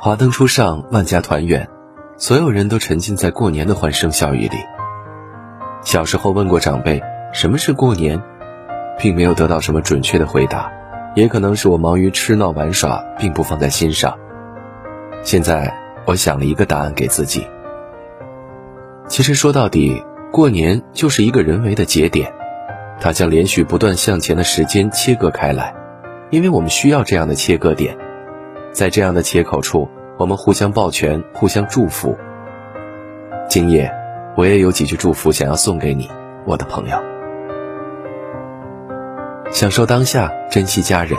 [0.00, 1.68] 华灯初上，万家团圆，
[2.16, 4.56] 所有人都沉浸在过年的欢声笑语里。
[5.82, 8.22] 小时候问过长辈什么是过年，
[8.96, 10.70] 并没有得到什么准确的回答，
[11.16, 14.16] 也可能是我忙于吃闹玩耍，并不放在心上。
[15.24, 15.76] 现在
[16.06, 17.44] 我想了一个答案给自己。
[19.08, 22.32] 其实说到底，过年就是一个人为的节点，
[23.00, 25.74] 它将连续不断向前的时间切割开来，
[26.30, 27.98] 因为我们需要这样的切割点。
[28.78, 29.88] 在这样的切口处，
[30.20, 32.16] 我们互相抱拳，互相祝福。
[33.48, 33.92] 今夜，
[34.36, 36.08] 我也有几句祝福想要送给你，
[36.46, 36.96] 我的朋友。
[39.50, 41.18] 享受当下，珍惜家人。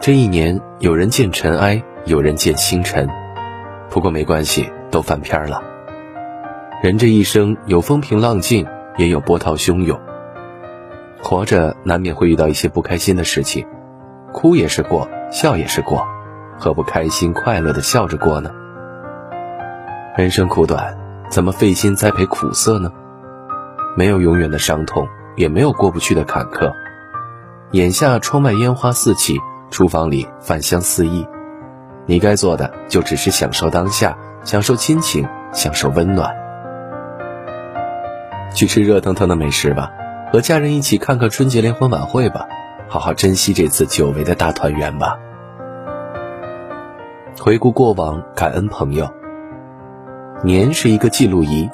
[0.00, 3.08] 这一年，有人见尘埃，有人见星辰，
[3.88, 5.62] 不过没关系，都翻篇了。
[6.82, 8.66] 人这一生，有风平浪静，
[8.98, 9.98] 也有波涛汹涌。
[11.22, 13.66] 活着，难免会遇到一些不开心的事情，
[14.34, 16.06] 哭也是过，笑也是过。
[16.58, 18.50] 何不开心快乐的笑着过呢？
[20.16, 20.98] 人生苦短，
[21.30, 22.90] 怎么费心栽培苦涩呢？
[23.96, 25.06] 没有永远的伤痛，
[25.36, 26.72] 也没有过不去的坎坷。
[27.70, 29.38] 眼下窗外烟花四起，
[29.70, 31.26] 厨房里饭香四溢，
[32.06, 36.34] 你该做的就只是享受当下，享受亲情，享受温暖。
[38.54, 39.92] 去吃热腾腾的美食吧，
[40.32, 42.48] 和家人一起看看春节联欢晚会吧，
[42.88, 45.18] 好好珍惜这次久违的大团圆吧。
[47.40, 49.08] 回顾过往，感恩朋友。
[50.42, 51.70] 年是一个记录仪，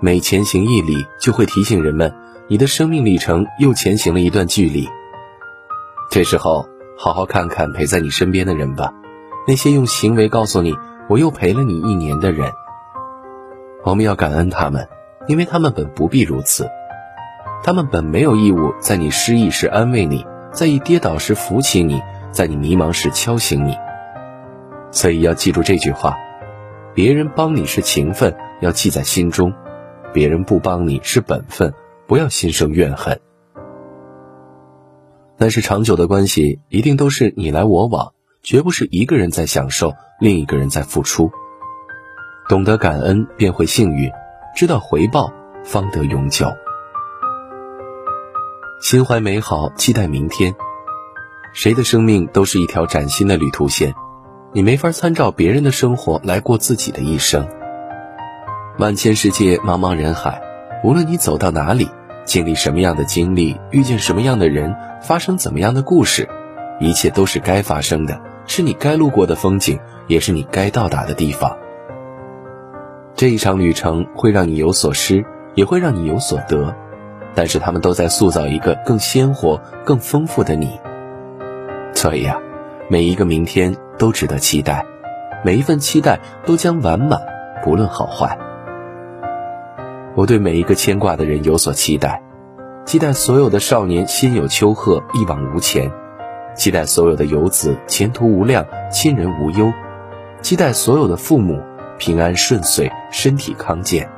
[0.00, 2.14] 每前行一里，就会提醒人们，
[2.46, 4.88] 你的生命里程又前行了一段距离。
[6.10, 8.92] 这时候，好好看看陪在你身边的人吧，
[9.46, 10.74] 那些用行为告诉你
[11.10, 12.52] “我又陪了你一年”的人。
[13.82, 14.88] 我们要感恩他们，
[15.26, 16.68] 因为他们本不必如此，
[17.64, 23.76] 他们本没有义务在你失意时安慰你，在你跌倒时扶起你，在你迷茫时敲醒你。
[24.90, 26.16] 所以要记住这句话：
[26.94, 29.50] 别人帮你是情分，要记在心中；
[30.12, 31.72] 别人不帮你是本分，
[32.06, 33.20] 不要心生怨恨。
[35.36, 38.12] 但是长久的关系一定都是你来我往，
[38.42, 41.30] 绝不是一个人在享受，另一个人在付出。
[42.48, 44.10] 懂得感恩便会幸运，
[44.56, 45.30] 知道回报
[45.64, 46.50] 方得永久。
[48.80, 50.54] 心怀美好，期待明天。
[51.52, 53.92] 谁的生命都是一条崭新的旅途线。
[54.54, 57.46] 你没法参照别人的生活来过自己的一生。
[58.78, 60.40] 万千世界，茫茫人海，
[60.82, 61.90] 无论你走到哪里，
[62.24, 66.26] 经历什么样的经历，遇见什么样的人，发生怎么样的故事，
[66.80, 71.58] 一切都是该发生的，是你该路过的风景，也是你该到达的地方。
[73.14, 75.26] 这一场旅程会让你有所失，
[75.56, 76.74] 也会让你有所得，
[77.34, 80.80] 但是他们都在塑造一个更鲜活、更丰富的你。
[81.92, 82.38] 所以啊，
[82.88, 83.76] 每一个明天。
[83.98, 84.86] 都值得期待，
[85.44, 87.20] 每一份期待都将完满，
[87.62, 88.38] 不论好坏。
[90.14, 92.22] 我对每一个牵挂的人有所期待，
[92.84, 95.90] 期待所有的少年心有丘壑，一往无前；
[96.54, 99.72] 期待所有的游子前途无量，亲人无忧；
[100.40, 101.60] 期待所有的父母
[101.98, 104.08] 平安顺遂，身体康健。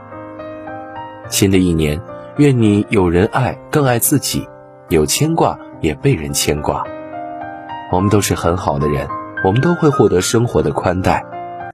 [1.29, 2.01] 新的一年，
[2.37, 4.47] 愿你有人爱，更爱自己；
[4.89, 6.85] 有牵挂，也被人牵挂。
[7.93, 9.07] 我们都是很好的人。
[9.43, 11.25] 我们都会获得生活的宽带，